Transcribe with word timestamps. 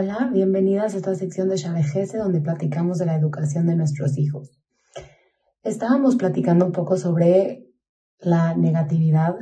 Hola, 0.00 0.30
bienvenidas 0.32 0.94
a 0.94 0.98
esta 0.98 1.16
sección 1.16 1.48
de 1.48 1.56
Shabejese 1.56 2.18
donde 2.18 2.40
platicamos 2.40 2.98
de 2.98 3.06
la 3.06 3.16
educación 3.16 3.66
de 3.66 3.74
nuestros 3.74 4.16
hijos. 4.16 4.56
Estábamos 5.64 6.14
platicando 6.14 6.66
un 6.66 6.70
poco 6.70 6.96
sobre 6.96 7.66
la 8.20 8.54
negatividad 8.54 9.34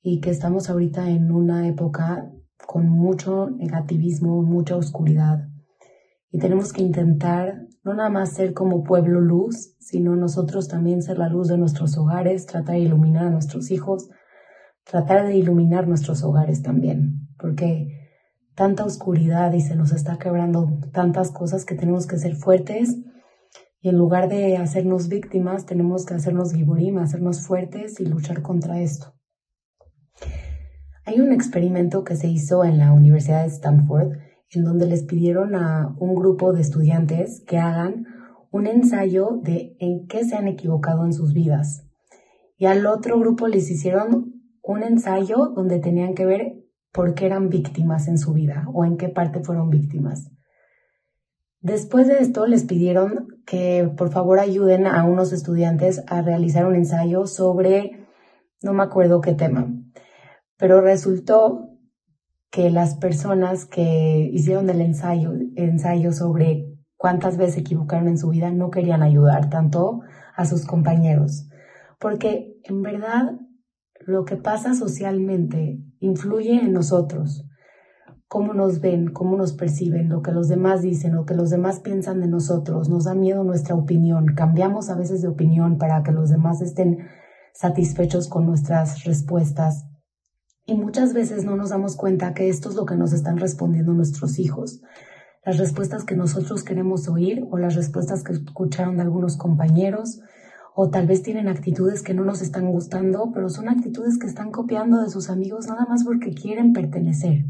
y 0.00 0.22
que 0.22 0.30
estamos 0.30 0.70
ahorita 0.70 1.10
en 1.10 1.30
una 1.30 1.68
época 1.68 2.32
con 2.66 2.88
mucho 2.88 3.50
negativismo, 3.50 4.40
mucha 4.40 4.76
oscuridad. 4.76 5.40
Y 6.30 6.38
tenemos 6.38 6.72
que 6.72 6.80
intentar 6.80 7.60
no 7.84 7.92
nada 7.92 8.08
más 8.08 8.32
ser 8.32 8.54
como 8.54 8.84
pueblo 8.84 9.20
luz, 9.20 9.76
sino 9.78 10.16
nosotros 10.16 10.68
también 10.68 11.02
ser 11.02 11.18
la 11.18 11.28
luz 11.28 11.48
de 11.48 11.58
nuestros 11.58 11.98
hogares, 11.98 12.46
tratar 12.46 12.76
de 12.76 12.80
iluminar 12.80 13.26
a 13.26 13.30
nuestros 13.30 13.70
hijos, 13.70 14.08
tratar 14.84 15.26
de 15.26 15.36
iluminar 15.36 15.86
nuestros 15.86 16.24
hogares 16.24 16.62
también, 16.62 17.28
porque 17.36 18.01
tanta 18.54 18.84
oscuridad 18.84 19.52
y 19.52 19.60
se 19.60 19.76
nos 19.76 19.92
está 19.92 20.18
quebrando 20.18 20.78
tantas 20.92 21.30
cosas 21.30 21.64
que 21.64 21.74
tenemos 21.74 22.06
que 22.06 22.18
ser 22.18 22.34
fuertes 22.36 22.98
y 23.80 23.88
en 23.88 23.98
lugar 23.98 24.28
de 24.28 24.56
hacernos 24.56 25.08
víctimas 25.08 25.66
tenemos 25.66 26.06
que 26.06 26.14
hacernos 26.14 26.52
giburim, 26.52 26.98
hacernos 26.98 27.44
fuertes 27.44 27.98
y 27.98 28.06
luchar 28.06 28.42
contra 28.42 28.80
esto. 28.80 29.14
Hay 31.04 31.20
un 31.20 31.32
experimento 31.32 32.04
que 32.04 32.14
se 32.14 32.28
hizo 32.28 32.64
en 32.64 32.78
la 32.78 32.92
Universidad 32.92 33.42
de 33.42 33.48
Stanford 33.48 34.12
en 34.50 34.64
donde 34.64 34.86
les 34.86 35.02
pidieron 35.02 35.56
a 35.56 35.96
un 35.98 36.14
grupo 36.14 36.52
de 36.52 36.60
estudiantes 36.60 37.42
que 37.46 37.58
hagan 37.58 38.06
un 38.50 38.66
ensayo 38.66 39.40
de 39.42 39.74
en 39.80 40.06
qué 40.06 40.24
se 40.24 40.36
han 40.36 40.46
equivocado 40.46 41.04
en 41.04 41.12
sus 41.12 41.32
vidas. 41.32 41.88
Y 42.56 42.66
al 42.66 42.86
otro 42.86 43.18
grupo 43.18 43.48
les 43.48 43.70
hicieron 43.70 44.34
un 44.62 44.82
ensayo 44.82 45.48
donde 45.56 45.80
tenían 45.80 46.14
que 46.14 46.26
ver 46.26 46.61
por 46.92 47.14
qué 47.14 47.26
eran 47.26 47.48
víctimas 47.48 48.06
en 48.06 48.18
su 48.18 48.32
vida 48.32 48.66
o 48.72 48.84
en 48.84 48.96
qué 48.96 49.08
parte 49.08 49.40
fueron 49.40 49.70
víctimas. 49.70 50.30
Después 51.60 52.08
de 52.08 52.18
esto 52.18 52.46
les 52.46 52.64
pidieron 52.64 53.28
que 53.46 53.90
por 53.96 54.10
favor 54.10 54.40
ayuden 54.40 54.86
a 54.86 55.04
unos 55.04 55.32
estudiantes 55.32 56.02
a 56.08 56.20
realizar 56.20 56.66
un 56.66 56.74
ensayo 56.74 57.26
sobre, 57.26 58.06
no 58.62 58.72
me 58.72 58.82
acuerdo 58.82 59.20
qué 59.20 59.32
tema, 59.32 59.72
pero 60.56 60.80
resultó 60.80 61.68
que 62.50 62.70
las 62.70 62.96
personas 62.96 63.64
que 63.64 64.28
hicieron 64.32 64.68
el 64.68 64.80
ensayo, 64.80 65.32
ensayo 65.56 66.12
sobre 66.12 66.66
cuántas 66.96 67.36
veces 67.38 67.54
se 67.54 67.60
equivocaron 67.60 68.08
en 68.08 68.18
su 68.18 68.28
vida 68.28 68.50
no 68.50 68.70
querían 68.70 69.02
ayudar 69.02 69.48
tanto 69.48 70.00
a 70.36 70.44
sus 70.44 70.66
compañeros, 70.66 71.48
porque 71.98 72.56
en 72.64 72.82
verdad 72.82 73.38
lo 74.06 74.24
que 74.24 74.36
pasa 74.36 74.74
socialmente 74.74 75.80
influye 76.00 76.60
en 76.60 76.72
nosotros, 76.72 77.46
cómo 78.28 78.54
nos 78.54 78.80
ven, 78.80 79.12
cómo 79.12 79.36
nos 79.36 79.52
perciben, 79.52 80.08
lo 80.08 80.22
que 80.22 80.32
los 80.32 80.48
demás 80.48 80.80
dicen, 80.80 81.14
lo 81.14 81.26
que 81.26 81.34
los 81.34 81.50
demás 81.50 81.80
piensan 81.80 82.20
de 82.20 82.28
nosotros, 82.28 82.88
nos 82.88 83.04
da 83.04 83.14
miedo 83.14 83.44
nuestra 83.44 83.74
opinión, 83.74 84.34
cambiamos 84.34 84.88
a 84.88 84.96
veces 84.96 85.20
de 85.20 85.28
opinión 85.28 85.76
para 85.76 86.02
que 86.02 86.12
los 86.12 86.30
demás 86.30 86.62
estén 86.62 86.98
satisfechos 87.52 88.28
con 88.28 88.46
nuestras 88.46 89.04
respuestas. 89.04 89.86
Y 90.64 90.76
muchas 90.76 91.12
veces 91.12 91.44
no 91.44 91.56
nos 91.56 91.70
damos 91.70 91.96
cuenta 91.96 92.32
que 92.34 92.48
esto 92.48 92.70
es 92.70 92.74
lo 92.74 92.86
que 92.86 92.96
nos 92.96 93.12
están 93.12 93.36
respondiendo 93.36 93.92
nuestros 93.92 94.38
hijos. 94.38 94.80
Las 95.44 95.58
respuestas 95.58 96.04
que 96.04 96.16
nosotros 96.16 96.62
queremos 96.62 97.08
oír 97.08 97.44
o 97.50 97.58
las 97.58 97.74
respuestas 97.74 98.22
que 98.22 98.32
escucharon 98.32 98.96
de 98.96 99.02
algunos 99.02 99.36
compañeros, 99.36 100.20
o 100.74 100.90
tal 100.90 101.06
vez 101.06 101.22
tienen 101.22 101.48
actitudes 101.48 102.02
que 102.02 102.14
no 102.14 102.24
nos 102.24 102.40
están 102.40 102.70
gustando, 102.70 103.30
pero 103.32 103.48
son 103.48 103.68
actitudes 103.68 104.18
que 104.18 104.26
están 104.26 104.50
copiando 104.50 105.02
de 105.02 105.10
sus 105.10 105.28
amigos 105.28 105.66
nada 105.66 105.86
más 105.86 106.04
porque 106.04 106.32
quieren 106.32 106.72
pertenecer. 106.72 107.44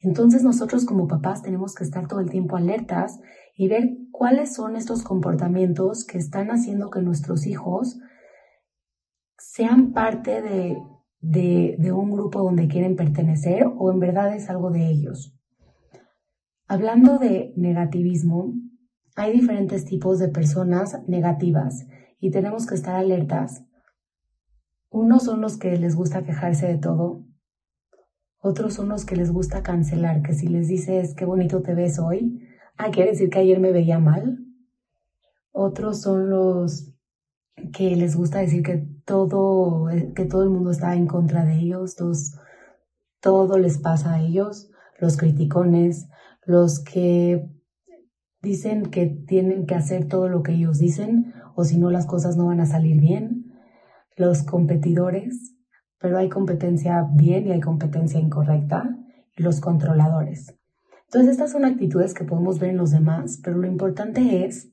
Entonces 0.00 0.42
nosotros 0.42 0.84
como 0.84 1.08
papás 1.08 1.42
tenemos 1.42 1.74
que 1.74 1.84
estar 1.84 2.08
todo 2.08 2.20
el 2.20 2.30
tiempo 2.30 2.56
alertas 2.56 3.20
y 3.56 3.68
ver 3.68 3.96
cuáles 4.10 4.52
son 4.52 4.76
estos 4.76 5.02
comportamientos 5.02 6.04
que 6.04 6.18
están 6.18 6.48
haciendo 6.50 6.90
que 6.90 7.00
nuestros 7.00 7.46
hijos 7.46 7.98
sean 9.38 9.92
parte 9.92 10.42
de, 10.42 10.76
de, 11.20 11.92
un 11.92 12.10
grupo 12.10 12.42
donde 12.42 12.68
quieren 12.68 12.96
pertenecer 12.96 13.66
o 13.78 13.92
en 13.92 14.00
verdad 14.00 14.34
es 14.34 14.50
algo 14.50 14.70
de 14.70 14.90
ellos. 14.90 15.38
Hablando 16.66 17.18
de 17.18 17.52
negativismo, 17.56 18.52
hay 19.16 19.32
diferentes 19.32 19.84
tipos 19.84 20.18
de 20.18 20.28
personas 20.28 20.98
negativas 21.06 21.86
y 22.24 22.30
tenemos 22.30 22.66
que 22.66 22.74
estar 22.74 22.96
alertas. 22.96 23.64
Unos 24.88 25.24
son 25.24 25.42
los 25.42 25.58
que 25.58 25.76
les 25.76 25.94
gusta 25.94 26.24
quejarse 26.24 26.66
de 26.66 26.78
todo, 26.78 27.22
otros 28.40 28.72
son 28.72 28.88
los 28.88 29.04
que 29.04 29.14
les 29.14 29.30
gusta 29.30 29.62
cancelar, 29.62 30.22
que 30.22 30.32
si 30.32 30.46
les 30.46 30.68
dices 30.68 31.14
qué 31.14 31.26
bonito 31.26 31.60
te 31.60 31.74
ves 31.74 31.98
hoy, 31.98 32.40
ah, 32.78 32.90
quiere 32.90 33.10
decir 33.10 33.28
que 33.28 33.40
ayer 33.40 33.60
me 33.60 33.72
veía 33.72 33.98
mal. 33.98 34.38
Otros 35.52 36.00
son 36.00 36.30
los 36.30 36.94
que 37.74 37.94
les 37.94 38.16
gusta 38.16 38.38
decir 38.38 38.62
que 38.62 38.88
todo, 39.04 39.88
que 40.16 40.24
todo 40.24 40.44
el 40.44 40.50
mundo 40.50 40.70
está 40.70 40.94
en 40.94 41.06
contra 41.06 41.44
de 41.44 41.56
ellos, 41.58 41.94
todo 43.20 43.58
les 43.58 43.76
pasa 43.76 44.14
a 44.14 44.22
ellos, 44.22 44.70
los 44.98 45.18
criticones, 45.18 46.08
los 46.46 46.82
que 46.82 47.50
dicen 48.40 48.86
que 48.86 49.08
tienen 49.26 49.66
que 49.66 49.74
hacer 49.74 50.08
todo 50.08 50.28
lo 50.28 50.42
que 50.42 50.52
ellos 50.52 50.78
dicen 50.78 51.34
o 51.54 51.64
si 51.64 51.78
no 51.78 51.90
las 51.90 52.06
cosas 52.06 52.36
no 52.36 52.46
van 52.46 52.60
a 52.60 52.66
salir 52.66 53.00
bien, 53.00 53.52
los 54.16 54.42
competidores, 54.42 55.54
pero 55.98 56.18
hay 56.18 56.28
competencia 56.28 57.08
bien 57.14 57.46
y 57.46 57.52
hay 57.52 57.60
competencia 57.60 58.20
incorrecta, 58.20 58.98
y 59.36 59.42
los 59.42 59.60
controladores. 59.60 60.54
Entonces 61.06 61.32
estas 61.32 61.52
son 61.52 61.64
actitudes 61.64 62.14
que 62.14 62.24
podemos 62.24 62.58
ver 62.58 62.70
en 62.70 62.76
los 62.76 62.90
demás, 62.90 63.40
pero 63.42 63.58
lo 63.58 63.66
importante 63.66 64.44
es 64.44 64.70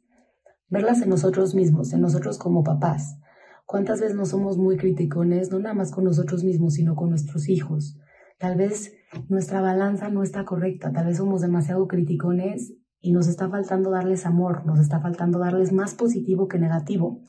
verlas 0.70 1.02
en 1.02 1.10
nosotros 1.10 1.54
mismos, 1.56 1.94
en 1.94 2.02
nosotros 2.02 2.38
como 2.38 2.64
papás. 2.64 3.18
¿Cuántas 3.66 4.02
veces 4.02 4.16
no 4.16 4.26
somos 4.26 4.58
muy 4.58 4.78
criticones, 4.78 5.52
no 5.52 5.60
nada 5.60 5.76
más 5.76 5.92
con 5.92 6.04
nosotros 6.04 6.44
mismos, 6.44 6.74
sino 6.76 6.96
con 6.96 7.10
nuestros 7.10 7.48
hijos? 7.48 7.98
Tal 8.38 8.58
vez 8.58 8.94
nuestra 9.30 9.62
balanza 9.62 10.10
no 10.10 10.24
está 10.24 10.46
correcta, 10.46 10.92
tal 10.92 11.08
vez 11.08 11.18
somos 11.18 11.42
demasiado 11.42 11.88
criticones 11.88 12.74
y 13.02 13.12
nos 13.12 13.28
está 13.28 13.50
faltando 13.50 13.90
darles 13.90 14.26
amor, 14.26 14.66
nos 14.66 14.80
está 14.80 15.00
faltando 15.00 15.40
darles 15.40 15.74
más 15.74 15.96
positivo 15.96 16.48
que 16.48 16.60
negativo. 16.60 17.22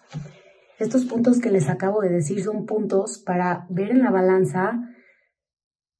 Estos 0.78 1.04
puntos 1.06 1.38
que 1.38 1.50
les 1.50 1.68
acabo 1.68 2.02
de 2.02 2.10
decir 2.10 2.42
son 2.42 2.66
puntos 2.66 3.18
para 3.18 3.66
ver 3.70 3.90
en 3.90 4.02
la 4.02 4.10
balanza 4.10 4.80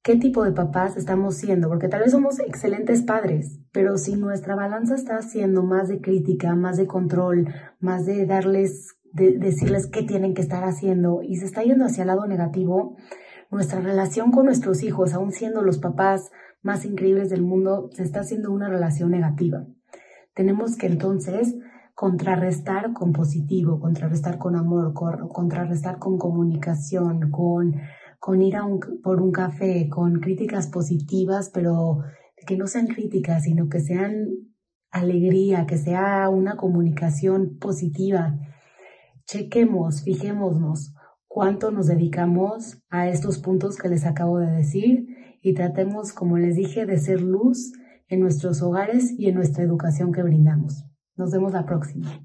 qué 0.03 0.17
tipo 0.17 0.43
de 0.43 0.51
papás 0.51 0.97
estamos 0.97 1.35
siendo, 1.35 1.69
porque 1.69 1.87
tal 1.87 2.01
vez 2.01 2.11
somos 2.11 2.39
excelentes 2.39 3.01
padres, 3.03 3.59
pero 3.71 3.97
si 3.97 4.15
nuestra 4.15 4.55
balanza 4.55 4.95
está 4.95 5.21
siendo 5.21 5.63
más 5.63 5.87
de 5.87 6.01
crítica, 6.01 6.53
más 6.55 6.77
de 6.77 6.87
control, 6.87 7.47
más 7.79 8.05
de 8.05 8.25
darles, 8.25 8.97
de 9.13 9.37
decirles 9.37 9.87
qué 9.87 10.03
tienen 10.03 10.33
que 10.33 10.41
estar 10.41 10.65
haciendo 10.65 11.21
y 11.23 11.37
se 11.37 11.45
está 11.45 11.63
yendo 11.63 11.85
hacia 11.85 12.01
el 12.01 12.07
lado 12.07 12.27
negativo, 12.27 12.97
nuestra 13.53 13.79
relación 13.79 14.31
con 14.31 14.45
nuestros 14.45 14.83
hijos, 14.83 15.13
aún 15.13 15.31
siendo 15.31 15.61
los 15.61 15.77
papás 15.79 16.31
más 16.61 16.85
increíbles 16.85 17.29
del 17.29 17.41
mundo, 17.41 17.89
se 17.93 18.03
está 18.03 18.21
haciendo 18.21 18.51
una 18.51 18.69
relación 18.69 19.11
negativa. 19.11 19.65
Tenemos 20.33 20.77
que 20.77 20.87
entonces 20.87 21.55
contrarrestar 21.93 22.93
con 22.93 23.13
positivo, 23.13 23.79
contrarrestar 23.79 24.37
con 24.37 24.55
amor, 24.55 24.93
contrarrestar 24.93 25.99
con 25.99 26.17
comunicación, 26.17 27.29
con, 27.29 27.75
con 28.19 28.41
ir 28.41 28.55
a 28.55 28.65
un, 28.65 28.79
por 29.03 29.21
un 29.21 29.31
café, 29.31 29.89
con 29.89 30.19
críticas 30.19 30.67
positivas, 30.67 31.51
pero 31.53 31.99
que 32.47 32.57
no 32.57 32.67
sean 32.67 32.87
críticas, 32.87 33.43
sino 33.43 33.69
que 33.69 33.79
sean 33.79 34.27
alegría, 34.89 35.65
que 35.65 35.77
sea 35.77 36.29
una 36.29 36.55
comunicación 36.55 37.57
positiva. 37.59 38.39
Chequemos, 39.25 40.03
fijémonos 40.03 40.93
cuánto 41.33 41.71
nos 41.71 41.87
dedicamos 41.87 42.77
a 42.91 43.09
estos 43.09 43.39
puntos 43.39 43.77
que 43.77 43.89
les 43.89 44.05
acabo 44.05 44.37
de 44.37 44.51
decir 44.51 45.07
y 45.41 45.55
tratemos, 45.55 46.13
como 46.13 46.37
les 46.37 46.55
dije, 46.55 46.85
de 46.85 46.99
ser 46.99 47.21
luz 47.21 47.73
en 48.07 48.19
nuestros 48.19 48.61
hogares 48.61 49.15
y 49.17 49.29
en 49.29 49.35
nuestra 49.35 49.63
educación 49.63 50.11
que 50.11 50.21
brindamos. 50.21 50.85
Nos 51.15 51.31
vemos 51.31 51.51
la 51.51 51.65
próxima. 51.65 52.23